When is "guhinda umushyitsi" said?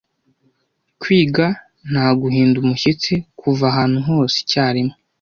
2.19-3.13